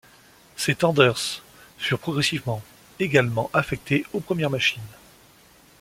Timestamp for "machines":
4.49-4.81